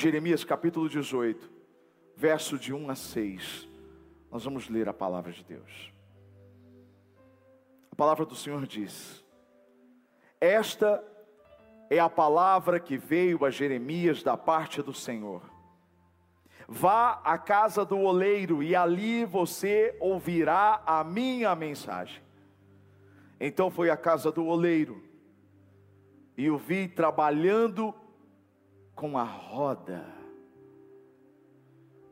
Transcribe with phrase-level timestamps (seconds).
[0.00, 1.50] Jeremias capítulo 18,
[2.16, 3.68] verso de 1 a 6.
[4.32, 5.92] Nós vamos ler a palavra de Deus.
[7.92, 9.22] A palavra do Senhor diz:
[10.40, 11.04] Esta
[11.90, 15.42] é a palavra que veio a Jeremias da parte do Senhor.
[16.66, 22.22] Vá à casa do oleiro e ali você ouvirá a minha mensagem.
[23.38, 25.04] Então foi à casa do oleiro
[26.38, 27.94] e o vi trabalhando
[29.00, 30.04] com a roda.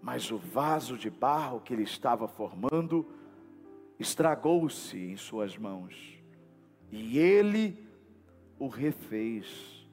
[0.01, 3.07] Mas o vaso de barro que ele estava formando
[4.01, 6.19] estragou-se em suas mãos.
[6.91, 7.87] E ele
[8.59, 9.87] o refez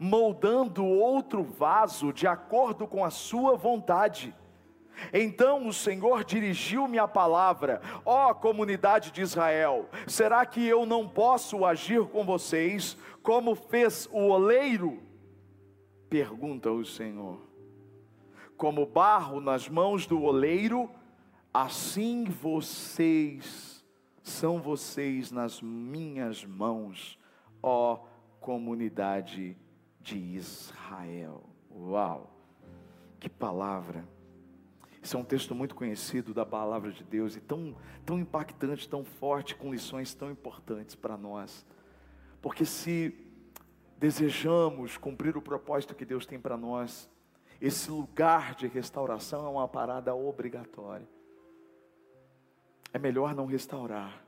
[0.00, 4.34] moldando outro vaso de acordo com a sua vontade.
[5.12, 11.08] Então o Senhor dirigiu-me a palavra: Ó oh, comunidade de Israel, será que eu não
[11.08, 15.05] posso agir com vocês como fez o oleiro?
[16.16, 17.38] Pergunta o Senhor.
[18.56, 20.88] Como barro nas mãos do oleiro,
[21.52, 23.84] assim vocês
[24.22, 27.18] são vocês nas minhas mãos,
[27.62, 27.98] ó
[28.40, 29.58] comunidade
[30.00, 31.44] de Israel.
[31.70, 32.34] Uau!
[33.20, 34.02] Que palavra!
[35.02, 39.04] Esse é um texto muito conhecido da palavra de Deus e tão, tão impactante, tão
[39.04, 41.66] forte, com lições tão importantes para nós.
[42.40, 43.25] Porque se
[43.98, 47.10] desejamos cumprir o propósito que Deus tem para nós,
[47.60, 51.08] esse lugar de restauração é uma parada obrigatória.
[52.92, 54.22] É melhor não restaurar,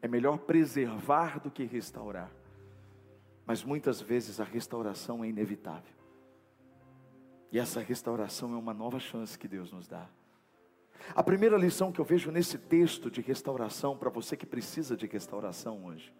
[0.00, 2.30] é melhor preservar do que restaurar.
[3.46, 5.92] Mas muitas vezes a restauração é inevitável.
[7.50, 10.08] E essa restauração é uma nova chance que Deus nos dá.
[11.14, 15.06] A primeira lição que eu vejo nesse texto de restauração para você que precisa de
[15.06, 16.12] restauração hoje.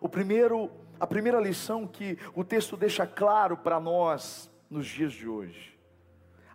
[0.00, 5.28] O primeiro, a primeira lição que o texto deixa claro para nós nos dias de
[5.28, 5.78] hoje.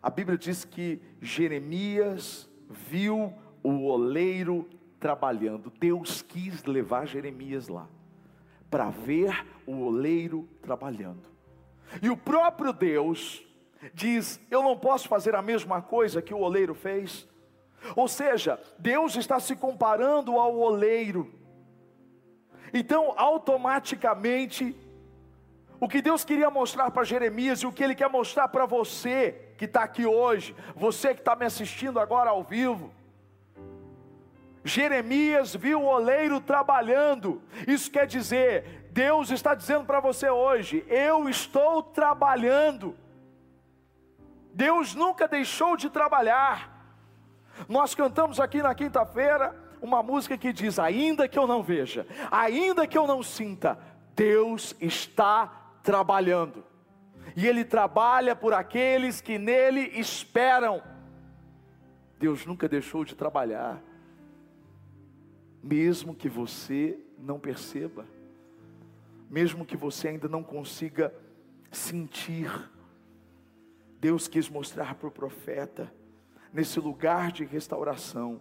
[0.02, 4.67] A Bíblia diz que Jeremias viu o oleiro
[4.99, 5.71] trabalhando.
[5.80, 7.87] Deus quis levar Jeremias lá
[8.70, 11.30] para ver o oleiro trabalhando.
[12.02, 13.45] E o próprio Deus
[13.93, 17.27] diz: Eu não posso fazer a mesma coisa que o oleiro fez.
[17.95, 21.31] Ou seja, Deus está se comparando ao oleiro.
[22.77, 24.75] Então, automaticamente,
[25.80, 29.53] o que Deus queria mostrar para Jeremias e o que Ele quer mostrar para você
[29.58, 32.93] que está aqui hoje, você que está me assistindo agora ao vivo,
[34.61, 37.41] Jeremias viu o oleiro trabalhando.
[37.65, 42.93] Isso quer dizer, Deus está dizendo para você hoje: eu estou trabalhando.
[44.53, 46.75] Deus nunca deixou de trabalhar.
[47.69, 52.85] Nós cantamos aqui na quinta-feira uma música que diz: ainda que eu não veja, ainda
[52.85, 53.79] que eu não sinta,
[54.15, 55.47] Deus está
[55.81, 56.63] trabalhando.
[57.35, 60.81] E Ele trabalha por aqueles que nele esperam.
[62.19, 63.81] Deus nunca deixou de trabalhar
[65.65, 68.05] mesmo que você não perceba,
[69.27, 71.11] mesmo que você ainda não consiga
[71.71, 72.52] sentir.
[73.99, 75.91] Deus quis mostrar para o profeta,
[76.53, 78.39] nesse lugar de restauração,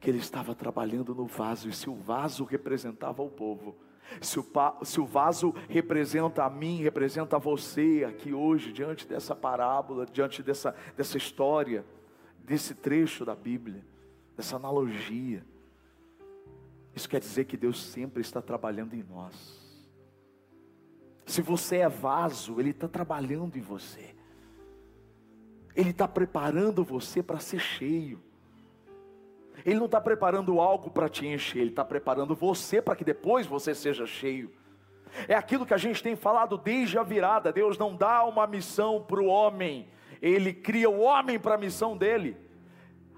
[0.00, 3.76] que ele estava trabalhando no vaso, e se o vaso representava o povo,
[4.20, 4.46] se o,
[4.82, 10.42] se o vaso representa a mim, representa a você aqui hoje, diante dessa parábola, diante
[10.42, 11.84] dessa, dessa história,
[12.42, 13.84] desse trecho da Bíblia,
[14.36, 15.44] dessa analogia,
[16.94, 19.60] isso quer dizer que Deus sempre está trabalhando em nós.
[21.24, 24.14] Se você é vaso, Ele está trabalhando em você.
[25.76, 28.20] Ele está preparando você para ser cheio.
[29.64, 33.46] Ele não está preparando algo para te encher, Ele está preparando você para que depois
[33.46, 34.52] você seja cheio.
[35.26, 37.52] É aquilo que a gente tem falado desde a virada.
[37.52, 39.88] Deus não dá uma missão para o homem,
[40.22, 42.36] Ele cria o homem para a missão dele.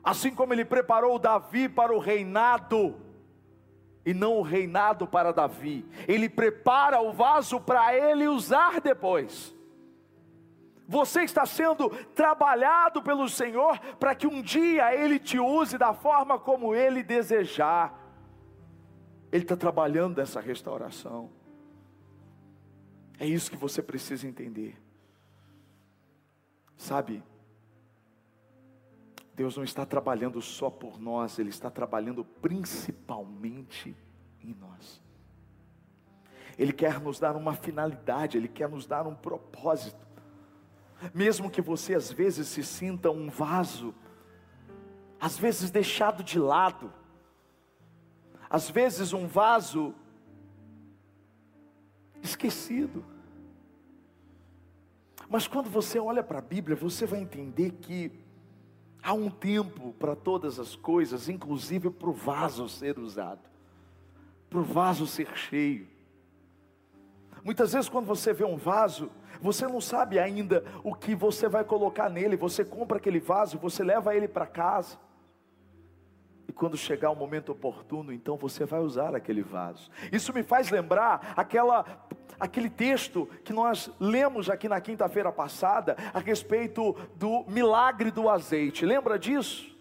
[0.03, 2.97] Assim como Ele preparou Davi para o reinado,
[4.05, 5.87] e não o reinado para Davi.
[6.09, 9.55] Ele prepara o vaso para ele usar depois.
[10.89, 16.39] Você está sendo trabalhado pelo Senhor para que um dia Ele te use da forma
[16.39, 17.99] como Ele desejar.
[19.31, 21.31] Ele está trabalhando essa restauração.
[23.19, 24.77] É isso que você precisa entender.
[26.77, 27.23] Sabe,
[29.35, 33.97] Deus não está trabalhando só por nós, Ele está trabalhando principalmente
[34.43, 35.01] em nós.
[36.59, 40.12] Ele quer nos dar uma finalidade, Ele quer nos dar um propósito.
[41.15, 43.95] Mesmo que você às vezes se sinta um vaso,
[45.21, 46.93] às vezes deixado de lado,
[48.49, 49.95] às vezes um vaso
[52.23, 53.05] esquecido.
[55.29, 58.13] Mas quando você olha para a Bíblia, você vai entender que
[59.03, 63.49] há um tempo para todas as coisas, inclusive para o vaso ser usado,
[64.49, 65.89] para o vaso ser cheio.
[67.43, 71.65] Muitas vezes, quando você vê um vaso, você não sabe ainda o que você vai
[71.65, 72.37] colocar nele.
[72.37, 74.99] Você compra aquele vaso, você leva ele para casa.
[76.49, 79.91] E quando chegar o momento oportuno, então você vai usar aquele vaso.
[80.13, 81.85] Isso me faz lembrar aquela,
[82.39, 88.85] aquele texto que nós lemos aqui na quinta-feira passada a respeito do milagre do azeite.
[88.85, 89.73] Lembra disso?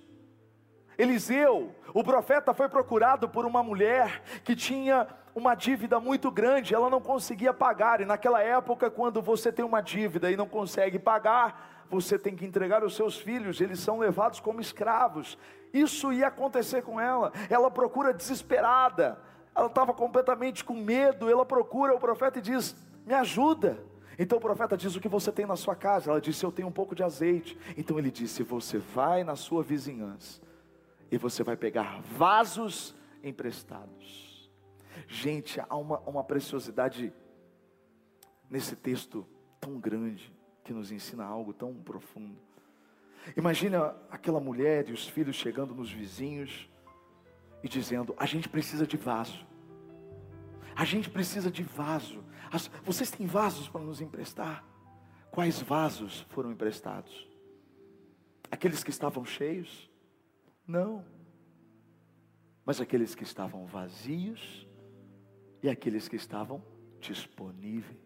[0.97, 6.89] Eliseu, o profeta, foi procurado por uma mulher que tinha uma dívida muito grande, ela
[6.89, 8.01] não conseguia pagar.
[8.01, 12.45] E naquela época, quando você tem uma dívida e não consegue pagar, você tem que
[12.45, 15.37] entregar os seus filhos, eles são levados como escravos.
[15.73, 17.31] Isso ia acontecer com ela.
[17.49, 19.19] Ela procura desesperada,
[19.55, 21.29] ela estava completamente com medo.
[21.29, 22.75] Ela procura o profeta e diz:
[23.05, 23.77] Me ajuda.
[24.17, 26.11] Então o profeta diz: O que você tem na sua casa?
[26.11, 27.57] Ela disse: Eu tenho um pouco de azeite.
[27.77, 30.41] Então ele disse: Você vai na sua vizinhança
[31.11, 34.30] e você vai pegar vasos emprestados.
[35.07, 37.13] Gente, há uma, uma preciosidade
[38.49, 39.25] nesse texto
[39.59, 40.33] tão grande,
[40.63, 42.37] que nos ensina algo tão profundo.
[43.37, 46.69] Imagina aquela mulher e os filhos chegando nos vizinhos
[47.63, 49.45] e dizendo: A gente precisa de vaso.
[50.75, 52.23] A gente precisa de vaso.
[52.51, 54.65] As, vocês têm vasos para nos emprestar?
[55.29, 57.29] Quais vasos foram emprestados?
[58.49, 59.89] Aqueles que estavam cheios?
[60.67, 61.05] Não.
[62.65, 64.67] Mas aqueles que estavam vazios
[65.63, 66.63] e aqueles que estavam
[66.99, 67.97] disponíveis.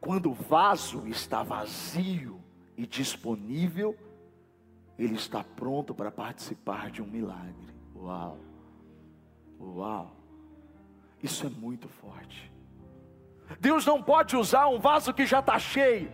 [0.00, 2.42] Quando o vaso está vazio
[2.76, 3.96] e disponível,
[4.98, 7.74] ele está pronto para participar de um milagre.
[7.94, 8.38] Uau!
[9.60, 10.16] Uau!
[11.22, 12.50] Isso é muito forte.
[13.58, 16.10] Deus não pode usar um vaso que já está cheio,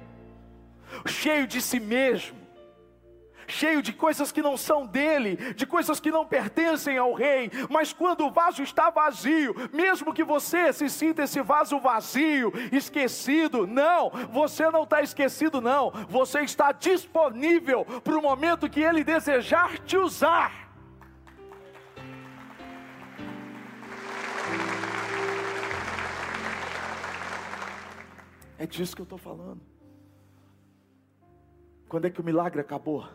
[1.07, 2.37] cheio de si mesmo,
[3.47, 7.51] cheio de coisas que não são dele, de coisas que não pertencem ao rei.
[7.71, 13.67] Mas quando o vaso está vazio, mesmo que você se sinta esse vaso vazio, esquecido,
[13.67, 19.79] não, você não está esquecido, não, você está disponível para o momento que ele desejar
[19.79, 20.67] te usar.
[28.59, 29.61] É disso que eu estou falando.
[31.89, 33.07] Quando é que o milagre acabou?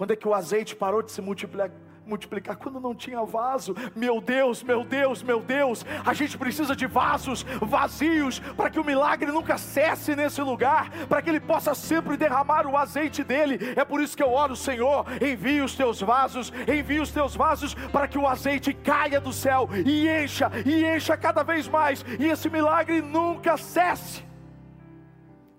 [0.00, 1.70] Quando é que o azeite parou de se multiplicar?
[2.06, 3.76] multiplicar quando não tinha vaso.
[3.94, 8.84] Meu Deus, meu Deus, meu Deus, a gente precisa de vasos vazios para que o
[8.84, 13.74] milagre nunca cesse nesse lugar, para que ele possa sempre derramar o azeite dele.
[13.76, 17.74] É por isso que eu oro, Senhor, envie os teus vasos, envie os teus vasos
[17.92, 22.26] para que o azeite caia do céu e encha, e encha cada vez mais, e
[22.26, 24.24] esse milagre nunca cesse.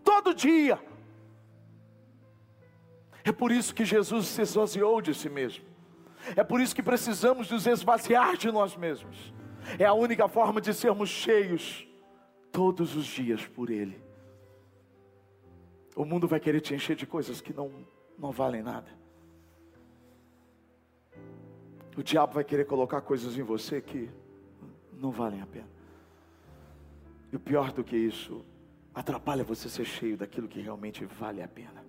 [0.03, 0.79] Todo dia
[3.23, 5.65] é por isso que Jesus se esvaziou de si mesmo.
[6.35, 9.33] É por isso que precisamos nos esvaziar de nós mesmos.
[9.77, 11.87] É a única forma de sermos cheios
[12.51, 14.01] todos os dias por Ele.
[15.95, 17.71] O mundo vai querer te encher de coisas que não,
[18.17, 18.87] não valem nada.
[21.97, 24.09] O diabo vai querer colocar coisas em você que
[24.93, 25.69] não valem a pena.
[27.31, 28.45] E o pior do que isso,
[28.93, 31.80] atrapalha você ser cheio daquilo que realmente vale a pena.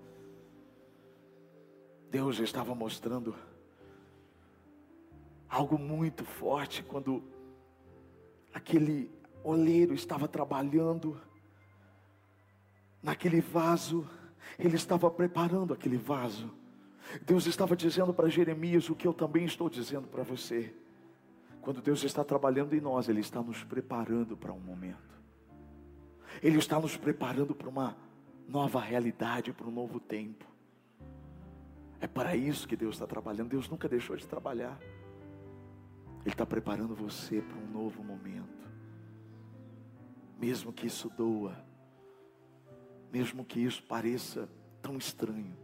[2.12, 3.34] Deus estava mostrando
[5.48, 7.22] algo muito forte quando
[8.52, 9.10] aquele
[9.42, 11.18] oleiro estava trabalhando
[13.02, 14.06] naquele vaso,
[14.58, 16.50] ele estava preparando aquele vaso.
[17.22, 20.70] Deus estava dizendo para Jeremias o que eu também estou dizendo para você.
[21.62, 25.18] Quando Deus está trabalhando em nós, Ele está nos preparando para um momento.
[26.42, 27.96] Ele está nos preparando para uma
[28.46, 30.51] nova realidade, para um novo tempo.
[32.02, 33.50] É para isso que Deus está trabalhando.
[33.50, 34.76] Deus nunca deixou de trabalhar.
[36.22, 38.68] Ele está preparando você para um novo momento.
[40.36, 41.56] Mesmo que isso doa,
[43.12, 44.48] mesmo que isso pareça
[44.82, 45.56] tão estranho,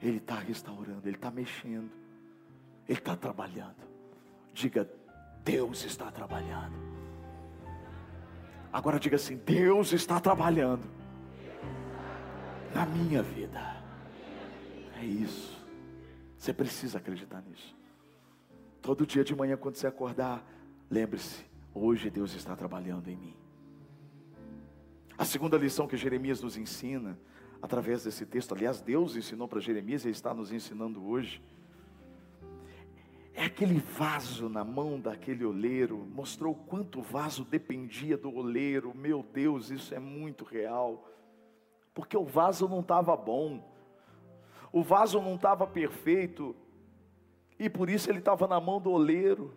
[0.00, 1.90] Ele está restaurando, Ele está mexendo,
[2.88, 3.82] Ele está trabalhando.
[4.52, 4.88] Diga,
[5.42, 6.76] Deus está trabalhando.
[8.72, 10.88] Agora diga assim: Deus está trabalhando
[12.72, 13.83] na minha vida.
[15.04, 15.62] É isso.
[16.38, 17.76] Você precisa acreditar nisso.
[18.80, 20.42] Todo dia de manhã, quando você acordar,
[20.90, 21.44] lembre-se:
[21.74, 23.36] hoje Deus está trabalhando em mim.
[25.18, 27.18] A segunda lição que Jeremias nos ensina,
[27.60, 31.42] através desse texto, aliás, Deus ensinou para Jeremias e está nos ensinando hoje,
[33.34, 38.94] é aquele vaso na mão daquele oleiro mostrou quanto o vaso dependia do oleiro.
[38.96, 41.06] Meu Deus, isso é muito real.
[41.92, 43.73] Porque o vaso não estava bom,
[44.74, 46.52] o vaso não estava perfeito,
[47.56, 49.56] e por isso ele estava na mão do oleiro.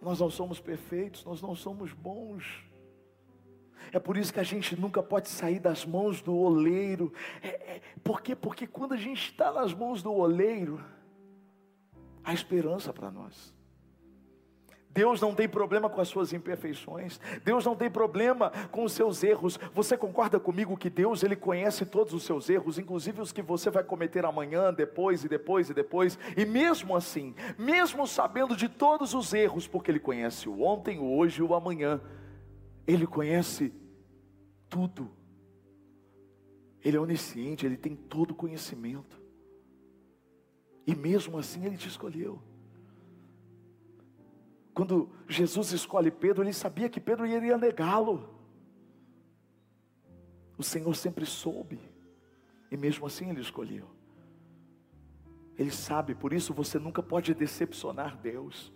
[0.00, 2.64] Nós não somos perfeitos, nós não somos bons.
[3.90, 7.12] É por isso que a gente nunca pode sair das mãos do oleiro.
[7.42, 8.36] É, é, por quê?
[8.36, 10.80] Porque quando a gente está nas mãos do oleiro,
[12.22, 13.52] há esperança para nós.
[14.96, 17.20] Deus não tem problema com as suas imperfeições.
[17.44, 19.60] Deus não tem problema com os seus erros.
[19.74, 23.68] Você concorda comigo que Deus ele conhece todos os seus erros, inclusive os que você
[23.68, 26.18] vai cometer amanhã, depois e depois e depois.
[26.34, 31.14] E mesmo assim, mesmo sabendo de todos os erros, porque ele conhece o ontem, o
[31.14, 32.00] hoje e o amanhã,
[32.86, 33.74] ele conhece
[34.66, 35.10] tudo.
[36.82, 39.20] Ele é onisciente, ele tem todo conhecimento.
[40.86, 42.40] E mesmo assim ele te escolheu.
[44.76, 48.28] Quando Jesus escolhe Pedro, ele sabia que Pedro iria negá-lo.
[50.58, 51.80] O Senhor sempre soube,
[52.70, 53.88] e mesmo assim ele escolheu.
[55.56, 58.70] Ele sabe, por isso você nunca pode decepcionar Deus.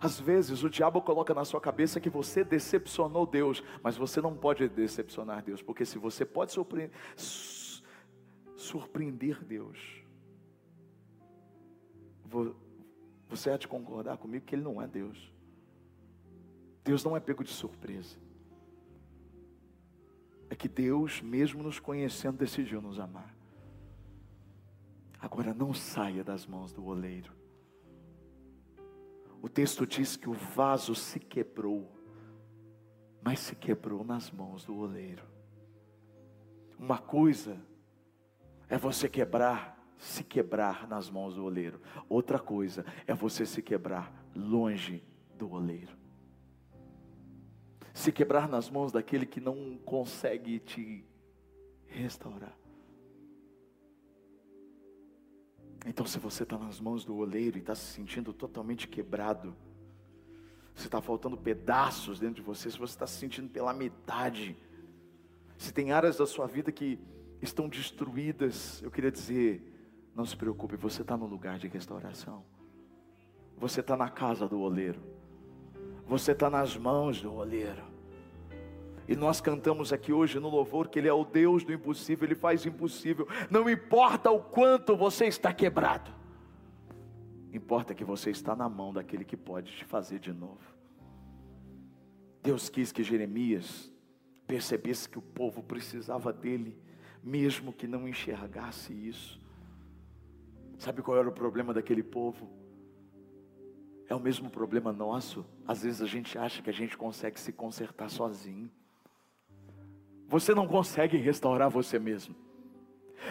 [0.00, 4.34] Às vezes o diabo coloca na sua cabeça que você decepcionou Deus, mas você não
[4.34, 6.90] pode decepcionar Deus, porque se você pode surpreender,
[8.56, 9.78] surpreender Deus,
[13.28, 15.32] você há de concordar comigo que Ele não é Deus.
[16.84, 18.18] Deus não é pego de surpresa.
[20.50, 23.34] É que Deus, mesmo nos conhecendo, decidiu nos amar.
[25.18, 27.32] Agora não saia das mãos do oleiro.
[29.40, 31.90] O texto diz que o vaso se quebrou,
[33.22, 35.24] mas se quebrou nas mãos do oleiro.
[36.78, 37.58] Uma coisa
[38.68, 41.80] é você quebrar, se quebrar nas mãos do oleiro.
[42.08, 45.02] Outra coisa é você se quebrar longe
[45.38, 46.03] do oleiro
[47.94, 51.06] se quebrar nas mãos daquele que não consegue te
[51.86, 52.58] restaurar.
[55.86, 59.54] Então, se você está nas mãos do oleiro e está se sentindo totalmente quebrado,
[60.74, 64.56] se está faltando pedaços dentro de você, se você está se sentindo pela metade,
[65.56, 66.98] se tem áreas da sua vida que
[67.40, 69.62] estão destruídas, eu queria dizer,
[70.16, 72.44] não se preocupe, você está no lugar de restauração,
[73.56, 75.13] você está na casa do oleiro.
[76.06, 77.82] Você está nas mãos do oleiro.
[79.06, 82.34] E nós cantamos aqui hoje no louvor que Ele é o Deus do impossível, Ele
[82.34, 83.28] faz o impossível.
[83.50, 86.10] Não importa o quanto você está quebrado,
[87.52, 90.74] importa que você está na mão daquele que pode te fazer de novo.
[92.42, 93.92] Deus quis que Jeremias
[94.46, 96.78] percebesse que o povo precisava dele,
[97.22, 99.40] mesmo que não enxergasse isso.
[100.78, 102.50] Sabe qual era o problema daquele povo?
[104.08, 105.44] É o mesmo problema nosso.
[105.66, 108.70] Às vezes a gente acha que a gente consegue se consertar sozinho.
[110.28, 112.34] Você não consegue restaurar você mesmo.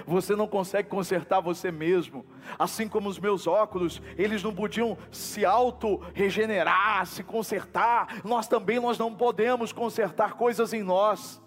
[0.08, 2.25] Você não consegue consertar você mesmo.
[2.58, 8.22] Assim como os meus óculos, eles não podiam se auto-regenerar, se consertar.
[8.24, 11.42] Nós também nós não podemos consertar coisas em nós.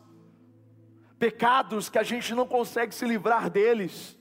[1.19, 4.16] Pecados que a gente não consegue se livrar deles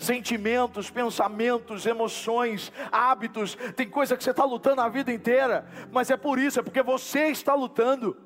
[0.00, 3.54] sentimentos, pensamentos, emoções, hábitos.
[3.76, 6.82] Tem coisa que você está lutando a vida inteira, mas é por isso, é porque
[6.82, 8.16] você está lutando.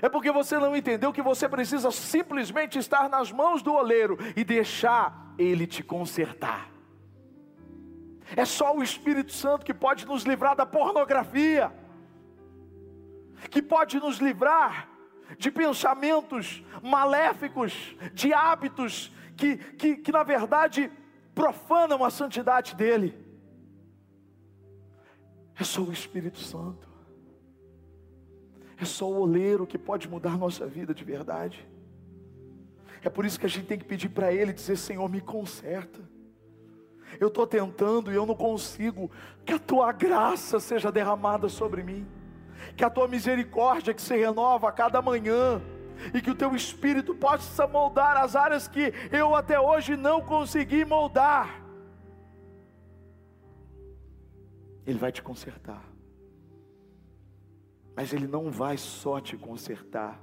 [0.00, 4.42] É porque você não entendeu que você precisa simplesmente estar nas mãos do oleiro e
[4.42, 6.70] deixar ele te consertar.
[8.34, 11.70] É só o Espírito Santo que pode nos livrar da pornografia,
[13.50, 14.88] que pode nos livrar
[15.38, 20.90] de pensamentos maléficos, de hábitos que, que, que na verdade
[21.34, 23.14] profanam a santidade dele.
[25.58, 26.88] É só o Espírito Santo.
[28.76, 31.66] É só o oleiro que pode mudar nossa vida de verdade.
[33.02, 36.00] É por isso que a gente tem que pedir para Ele, dizer: Senhor, me conserta.
[37.20, 39.10] Eu estou tentando e eu não consigo.
[39.44, 42.06] Que a tua graça seja derramada sobre mim.
[42.76, 45.62] Que a tua misericórdia que se renova a cada manhã
[46.12, 50.84] e que o teu espírito possa moldar as áreas que eu até hoje não consegui
[50.84, 51.62] moldar.
[54.86, 55.82] Ele vai te consertar,
[57.96, 60.20] mas Ele não vai só te consertar,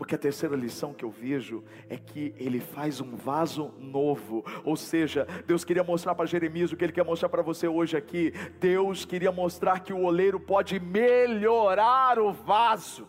[0.00, 4.42] porque a terceira lição que eu vejo é que ele faz um vaso novo.
[4.64, 7.98] Ou seja, Deus queria mostrar para Jeremias o que ele quer mostrar para você hoje
[7.98, 8.32] aqui.
[8.58, 13.06] Deus queria mostrar que o oleiro pode melhorar o vaso.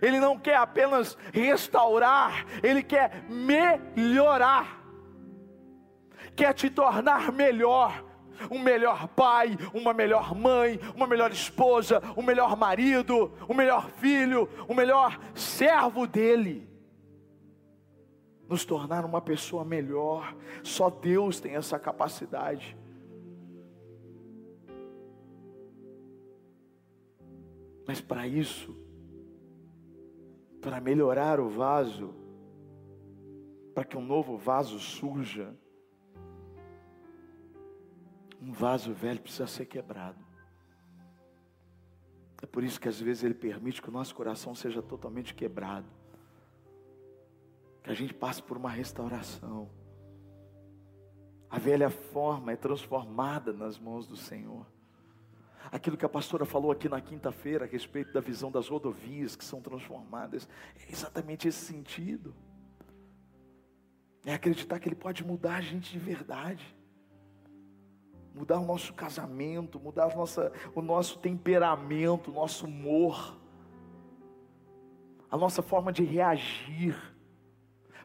[0.00, 4.82] Ele não quer apenas restaurar, ele quer melhorar.
[6.36, 8.04] quer te tornar melhor,
[8.50, 14.48] um melhor pai, uma melhor mãe, uma melhor esposa, um melhor marido, um melhor filho,
[14.68, 16.68] um melhor servo dele.
[18.48, 22.76] Nos tornar uma pessoa melhor, só Deus tem essa capacidade.
[27.86, 28.76] Mas para isso,
[30.64, 32.14] para melhorar o vaso,
[33.74, 35.54] para que um novo vaso surja,
[38.40, 40.24] um vaso velho precisa ser quebrado.
[42.42, 45.86] É por isso que às vezes Ele permite que o nosso coração seja totalmente quebrado.
[47.82, 49.68] Que a gente passe por uma restauração.
[51.50, 54.66] A velha forma é transformada nas mãos do Senhor.
[55.72, 59.44] Aquilo que a pastora falou aqui na quinta-feira a respeito da visão das rodovias que
[59.44, 62.34] são transformadas, é exatamente esse sentido.
[64.24, 66.74] É acreditar que Ele pode mudar a gente de verdade
[68.34, 73.38] mudar o nosso casamento, mudar a nossa, o nosso temperamento, o nosso humor,
[75.30, 76.96] a nossa forma de reagir.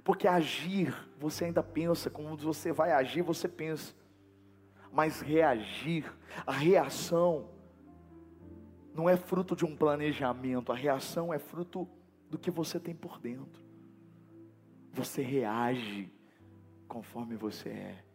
[0.03, 3.93] Porque agir, você ainda pensa, como você vai agir, você pensa.
[4.91, 6.11] Mas reagir,
[6.45, 7.49] a reação,
[8.93, 11.87] não é fruto de um planejamento, a reação é fruto
[12.29, 13.63] do que você tem por dentro.
[14.91, 16.11] Você reage
[16.87, 18.05] conforme você é.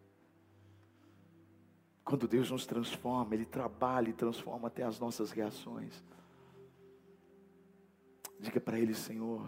[2.04, 6.04] Quando Deus nos transforma, Ele trabalha e transforma até as nossas reações.
[8.38, 9.42] Diga para Ele, Senhor,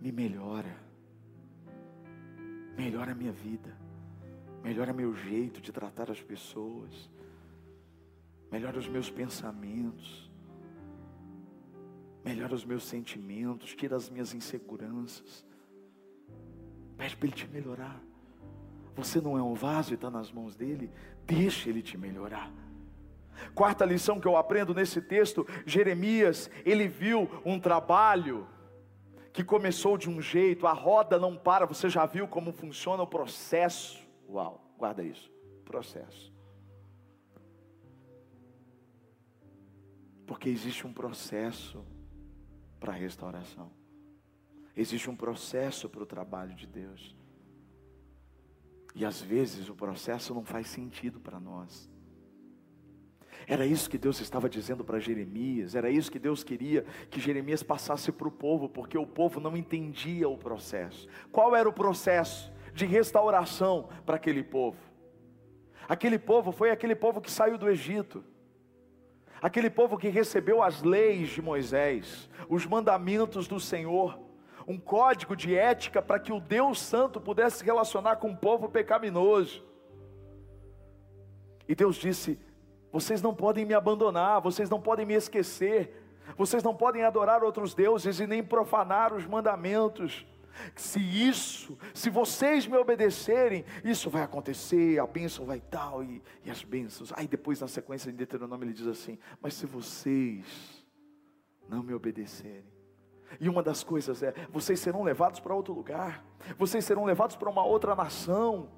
[0.00, 0.76] me melhora,
[2.76, 3.76] melhora a minha vida,
[4.62, 7.10] melhora meu jeito de tratar as pessoas,
[8.50, 10.30] melhora os meus pensamentos,
[12.24, 15.44] melhora os meus sentimentos, tira as minhas inseguranças.
[16.96, 18.00] Pede para Ele te melhorar.
[18.94, 20.90] Você não é um vaso e está nas mãos dele,
[21.24, 22.52] deixe ele te melhorar.
[23.54, 28.46] Quarta lição que eu aprendo nesse texto: Jeremias, ele viu um trabalho
[29.32, 33.06] que começou de um jeito, a roda não para, você já viu como funciona o
[33.06, 33.99] processo?
[34.30, 35.30] Uau, guarda isso,
[35.64, 36.32] processo.
[40.24, 41.84] Porque existe um processo
[42.78, 43.72] para a restauração,
[44.76, 47.16] existe um processo para o trabalho de Deus.
[48.94, 51.90] E às vezes o processo não faz sentido para nós.
[53.46, 57.64] Era isso que Deus estava dizendo para Jeremias, era isso que Deus queria que Jeremias
[57.64, 61.08] passasse para o povo, porque o povo não entendia o processo.
[61.32, 64.78] Qual era o processo de restauração para aquele povo?
[65.88, 68.24] Aquele povo foi aquele povo que saiu do Egito,
[69.42, 74.18] aquele povo que recebeu as leis de Moisés, os mandamentos do Senhor
[74.70, 78.68] um código de ética para que o Deus Santo pudesse se relacionar com um povo
[78.68, 79.64] pecaminoso.
[81.68, 82.38] E Deus disse:
[82.92, 86.04] vocês não podem me abandonar, vocês não podem me esquecer,
[86.36, 90.24] vocês não podem adorar outros deuses e nem profanar os mandamentos.
[90.74, 96.50] Se isso, se vocês me obedecerem, isso vai acontecer, a bênção vai tal, e, e
[96.50, 97.12] as bênçãos.
[97.16, 100.44] Aí depois, na sequência em Deuteronômio, ele diz assim: Mas se vocês
[101.68, 102.64] não me obedecerem,
[103.38, 106.24] e uma das coisas é: vocês serão levados para outro lugar,
[106.58, 108.70] vocês serão levados para uma outra nação.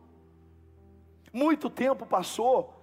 [1.32, 2.81] Muito tempo passou,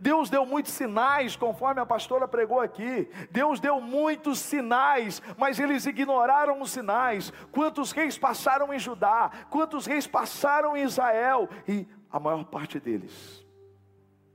[0.00, 3.08] Deus deu muitos sinais, conforme a pastora pregou aqui.
[3.30, 7.32] Deus deu muitos sinais, mas eles ignoraram os sinais.
[7.50, 9.30] Quantos reis passaram em Judá?
[9.50, 11.48] Quantos reis passaram em Israel?
[11.66, 13.46] E a maior parte deles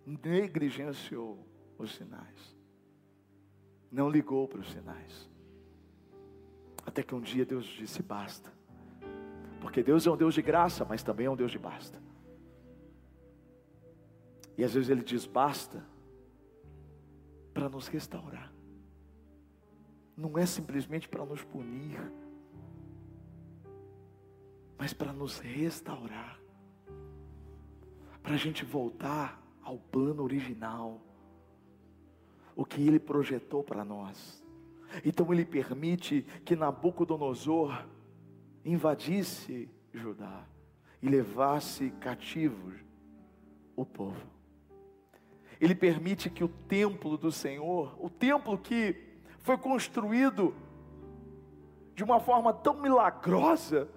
[0.06, 2.58] negligenciou os sinais,
[3.92, 5.30] não ligou para os sinais.
[6.86, 8.52] Até que um dia Deus disse: basta.
[9.62, 11.98] Porque Deus é um Deus de graça, mas também é um Deus de basta.
[14.58, 15.84] E às vezes Ele diz basta
[17.54, 18.52] para nos restaurar.
[20.16, 22.00] Não é simplesmente para nos punir,
[24.78, 26.40] mas para nos restaurar.
[28.22, 31.02] Para a gente voltar ao plano original.
[32.56, 34.44] O que Ele projetou para nós.
[35.04, 37.86] Então ele permite que Nabucodonosor
[38.64, 40.46] invadisse Judá
[41.02, 42.76] e levasse cativos
[43.76, 44.33] o povo.
[45.60, 48.96] Ele permite que o templo do Senhor, o templo que
[49.40, 50.56] foi construído
[51.96, 53.90] de uma forma tão milagrosa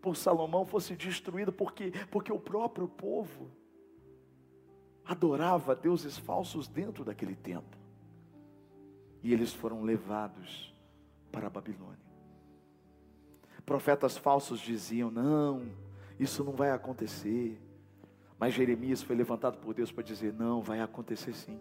[0.00, 3.50] por Salomão, fosse destruído, porque, porque o próprio povo
[5.04, 7.78] adorava deuses falsos dentro daquele templo
[9.22, 10.72] e eles foram levados
[11.32, 12.06] para a Babilônia.
[13.64, 15.68] Profetas falsos diziam: Não,
[16.18, 17.60] isso não vai acontecer.
[18.38, 21.60] Mas Jeremias foi levantado por Deus para dizer: não, vai acontecer sim.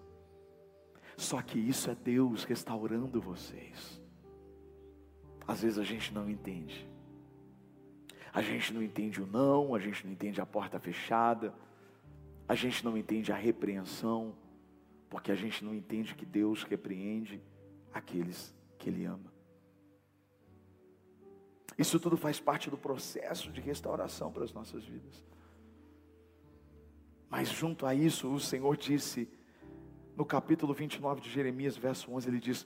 [1.18, 4.02] Só que isso é Deus restaurando vocês.
[5.48, 6.90] Às vezes a gente não entende.
[8.34, 11.54] A gente não entende o não, a gente não entende a porta fechada,
[12.48, 14.36] a gente não entende a repreensão,
[15.10, 17.42] porque a gente não entende que Deus repreende
[17.94, 19.34] aqueles que Ele ama.
[21.78, 25.24] Isso tudo faz parte do processo de restauração para as nossas vidas.
[27.30, 29.28] Mas junto a isso, o Senhor disse,
[30.16, 32.66] no capítulo 29 de Jeremias, verso 11, ele diz: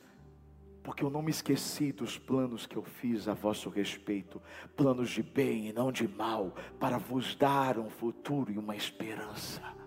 [0.83, 4.41] Porque eu não me esqueci dos planos que eu fiz a vosso respeito,
[4.75, 9.78] planos de bem e não de mal, para vos dar um futuro e uma esperança.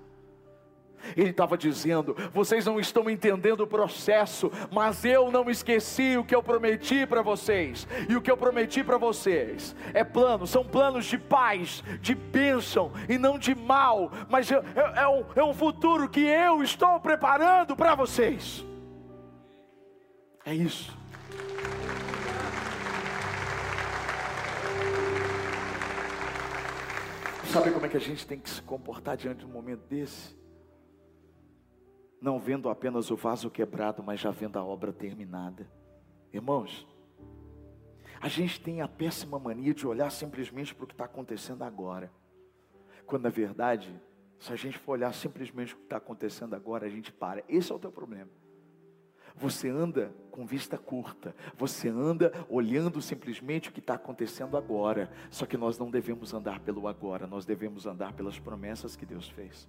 [1.17, 6.35] Ele estava dizendo: vocês não estão entendendo o processo, mas eu não esqueci o que
[6.35, 7.87] eu prometi para vocês.
[8.09, 12.93] E o que eu prometi para vocês é plano, são planos de paz, de bênção
[13.09, 16.99] e não de mal, mas é, é, é, um, é um futuro que eu estou
[17.01, 18.65] preparando para vocês.
[20.45, 20.97] É isso.
[27.53, 30.35] Sabe como é que a gente tem que se comportar diante de um momento desse?
[32.23, 35.69] Não vendo apenas o vaso quebrado, mas já vendo a obra terminada.
[36.33, 36.87] Irmãos,
[38.21, 42.13] a gente tem a péssima mania de olhar simplesmente para o que está acontecendo agora,
[43.05, 44.01] quando na verdade,
[44.39, 47.43] se a gente for olhar simplesmente o que está acontecendo agora, a gente para.
[47.49, 48.31] Esse é o teu problema.
[49.35, 55.11] Você anda com vista curta, você anda olhando simplesmente o que está acontecendo agora.
[55.29, 59.29] Só que nós não devemos andar pelo agora, nós devemos andar pelas promessas que Deus
[59.29, 59.69] fez.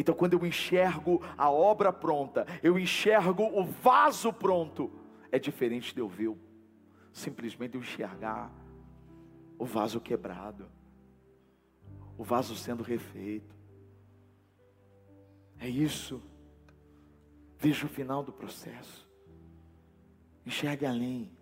[0.00, 4.92] Então, quando eu enxergo a obra pronta, eu enxergo o vaso pronto,
[5.32, 6.32] é diferente de eu ver
[7.12, 8.48] simplesmente eu enxergar
[9.58, 10.70] o vaso quebrado,
[12.16, 13.56] o vaso sendo refeito.
[15.58, 16.22] É isso.
[17.58, 19.10] Veja o final do processo.
[20.46, 21.36] Enxergue além.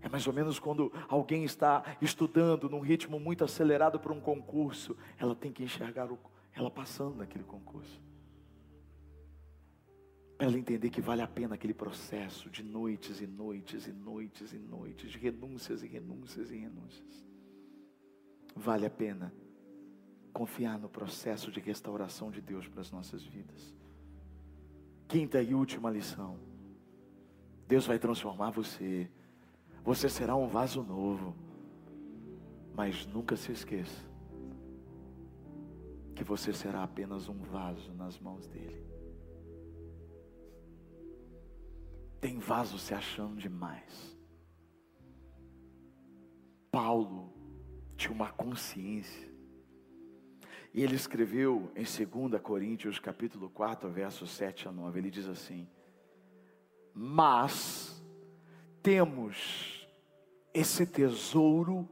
[0.00, 4.96] É mais ou menos quando alguém está estudando num ritmo muito acelerado para um concurso,
[5.18, 6.18] ela tem que enxergar o,
[6.56, 8.02] ela passando naquele concurso.
[10.38, 14.52] Para ela entender que vale a pena aquele processo de noites e noites e noites
[14.52, 17.26] e noites, de renúncias e renúncias e renúncias.
[18.54, 19.32] Vale a pena
[20.32, 23.74] confiar no processo de restauração de Deus para as nossas vidas.
[25.08, 26.38] Quinta e última lição.
[27.68, 29.10] Deus vai transformar você.
[29.84, 31.34] Você será um vaso novo.
[32.74, 34.15] Mas nunca se esqueça
[36.16, 38.82] que você será apenas um vaso nas mãos dele.
[42.18, 44.18] Tem vaso se achando demais.
[46.72, 47.34] Paulo
[47.96, 49.30] tinha uma consciência.
[50.72, 55.68] E ele escreveu em 2 Coríntios capítulo 4, versos 7 a 9, ele diz assim:
[56.94, 58.02] Mas
[58.82, 59.86] temos
[60.52, 61.86] esse tesouro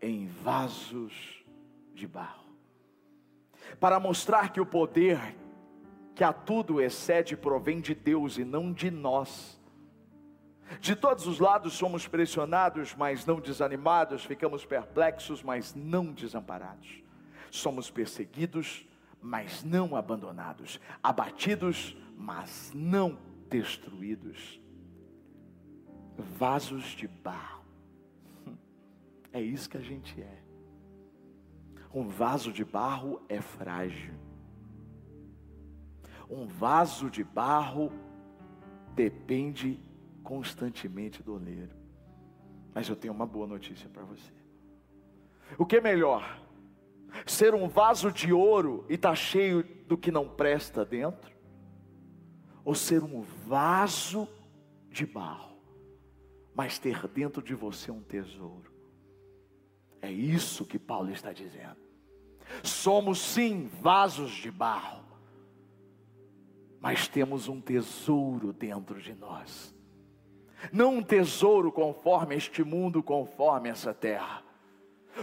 [0.00, 1.44] em vasos
[1.92, 2.41] de barro
[3.78, 5.36] para mostrar que o poder
[6.14, 9.60] que a tudo excede provém de Deus e não de nós.
[10.80, 17.02] De todos os lados somos pressionados, mas não desanimados, ficamos perplexos, mas não desamparados.
[17.50, 18.86] Somos perseguidos,
[19.20, 24.60] mas não abandonados, abatidos, mas não destruídos.
[26.38, 27.62] Vasos de barro.
[29.34, 30.41] É isso que a gente é.
[31.94, 34.14] Um vaso de barro é frágil.
[36.28, 37.92] Um vaso de barro
[38.94, 39.78] depende
[40.22, 41.76] constantemente do oleiro.
[42.74, 44.32] Mas eu tenho uma boa notícia para você.
[45.58, 46.40] O que é melhor?
[47.26, 51.30] Ser um vaso de ouro e estar tá cheio do que não presta dentro?
[52.64, 54.26] Ou ser um vaso
[54.88, 55.58] de barro,
[56.54, 58.71] mas ter dentro de você um tesouro?
[60.02, 61.76] É isso que Paulo está dizendo.
[62.62, 65.04] Somos sim vasos de barro,
[66.80, 69.74] mas temos um tesouro dentro de nós.
[70.72, 74.44] Não um tesouro conforme este mundo, conforme essa terra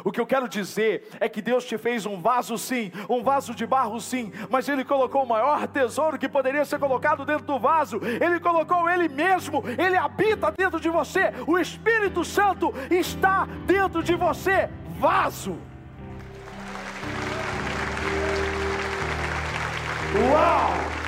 [0.04, 3.54] o que eu quero dizer é que Deus te fez um vaso sim, um vaso
[3.54, 7.60] de barro sim, mas Ele colocou o maior tesouro que poderia ser colocado dentro do
[7.60, 14.04] vaso, Ele colocou Ele mesmo, Ele habita dentro de você, o Espírito Santo está dentro
[14.04, 15.58] de você, vaso.
[20.32, 21.00] Uau!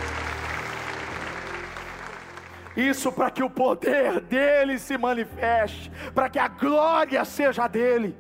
[2.76, 8.16] Isso para que o poder dele se manifeste, para que a glória seja dele.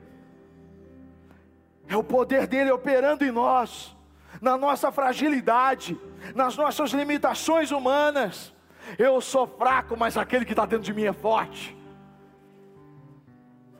[1.91, 3.93] É o poder dele operando em nós,
[4.41, 5.99] na nossa fragilidade,
[6.33, 8.53] nas nossas limitações humanas.
[8.97, 11.77] Eu sou fraco, mas aquele que está dentro de mim é forte.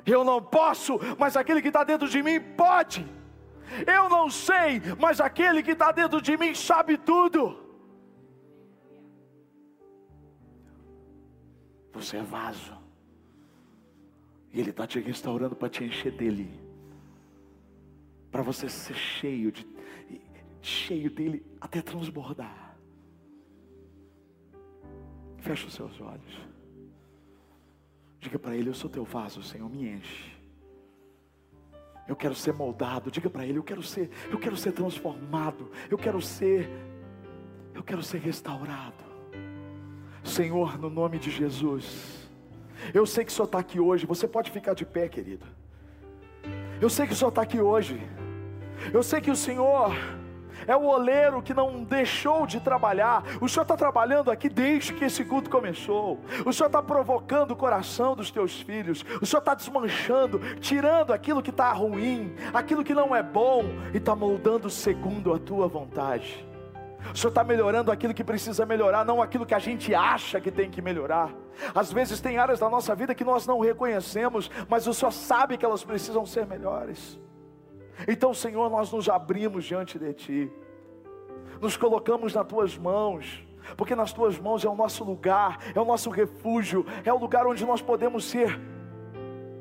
[0.06, 3.08] Eu não posso, mas aquele que está dentro de mim pode.
[3.88, 7.58] Eu não sei, mas aquele que está dentro de mim sabe tudo.
[11.94, 12.78] Você é vaso,
[14.52, 16.61] e Ele está te restaurando para te encher dele,
[18.32, 19.68] para você ser cheio de,
[20.62, 22.78] cheio dele até transbordar.
[25.40, 26.40] Feche os seus olhos.
[28.20, 30.32] Diga para Ele: Eu sou teu vaso, Senhor, me enche.
[32.08, 33.12] Eu quero ser moldado.
[33.12, 35.72] Diga para Ele: Eu quero ser, eu quero ser transformado.
[35.90, 36.70] Eu quero ser,
[37.74, 39.04] eu quero ser restaurado.
[40.24, 42.30] Senhor, no nome de Jesus.
[42.94, 44.06] Eu sei que o Senhor está aqui hoje.
[44.06, 45.46] Você pode ficar de pé, querido.
[46.80, 48.00] Eu sei que o Senhor está aqui hoje.
[48.94, 49.94] Eu sei que o Senhor
[50.68, 53.24] é o oleiro que não deixou de trabalhar.
[53.40, 56.20] O Senhor está trabalhando aqui desde que esse culto começou.
[56.46, 59.04] O Senhor está provocando o coração dos teus filhos.
[59.22, 63.98] O Senhor está desmanchando, tirando aquilo que está ruim, aquilo que não é bom, e
[63.98, 66.46] está moldando segundo a tua vontade.
[67.14, 70.52] O Senhor está melhorando aquilo que precisa melhorar, não aquilo que a gente acha que
[70.52, 71.32] tem que melhorar.
[71.74, 75.58] Às vezes tem áreas da nossa vida que nós não reconhecemos, mas o Senhor sabe
[75.58, 77.20] que elas precisam ser melhores.
[78.08, 80.52] Então, Senhor, nós nos abrimos diante de Ti,
[81.60, 83.46] nos colocamos nas Tuas mãos,
[83.78, 87.46] porque nas Tuas mãos é o nosso lugar, é o nosso refúgio, é o lugar
[87.46, 88.60] onde nós podemos ser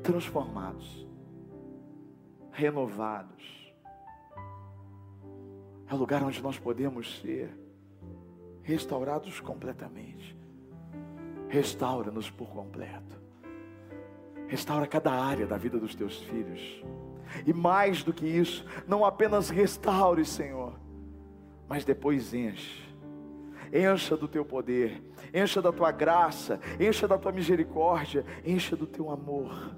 [0.02, 1.06] transformados,
[2.52, 3.60] renovados.
[5.88, 7.52] É o lugar onde nós podemos ser
[8.62, 10.36] restaurados completamente.
[11.48, 13.20] Restaura-nos por completo.
[14.46, 16.82] Restaura cada área da vida dos teus filhos.
[17.46, 20.74] E mais do que isso, não apenas restaure, Senhor,
[21.68, 22.88] mas depois enche.
[23.72, 29.10] Encha do teu poder, encha da tua graça, encha da tua misericórdia, encha do teu
[29.10, 29.76] amor.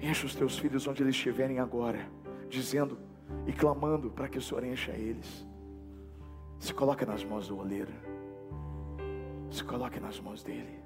[0.00, 2.06] Encha os teus filhos onde eles estiverem agora,
[2.48, 2.98] dizendo
[3.46, 5.46] e clamando para que o Senhor encha eles.
[6.58, 7.92] Se coloque nas mãos do oleiro.
[9.50, 10.85] Se coloque nas mãos dele.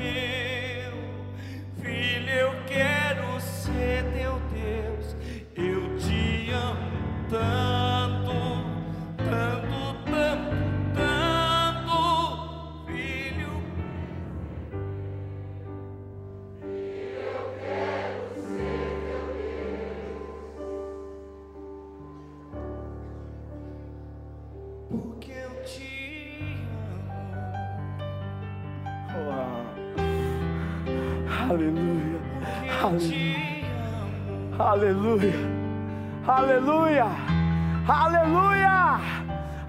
[0.00, 0.47] Aleluia.
[34.88, 35.34] Aleluia.
[36.26, 37.04] Aleluia.
[37.86, 38.98] Aleluia.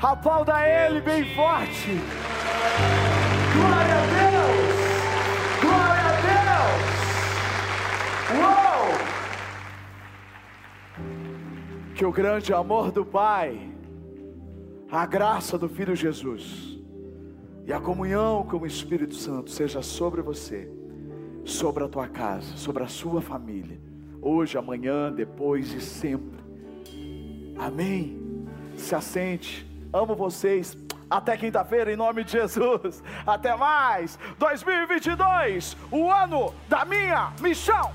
[0.02, 2.00] Aplauda Ele bem forte.
[3.54, 4.80] Glória a Deus.
[5.60, 6.88] Glória a Deus.
[8.40, 8.96] Uou.
[11.96, 13.60] Que o grande amor do Pai,
[14.90, 16.80] a graça do Filho Jesus
[17.66, 20.72] e a comunhão com o Espírito Santo seja sobre você
[21.44, 23.80] sobre a tua casa, sobre a sua família,
[24.22, 26.40] hoje, amanhã, depois e sempre.
[27.58, 28.46] Amém.
[28.76, 29.68] Se assente.
[29.92, 30.78] Amo vocês.
[31.10, 33.04] Até quinta-feira, em nome de Jesus.
[33.26, 34.20] Até mais.
[34.38, 37.92] 2022, o ano da minha missão.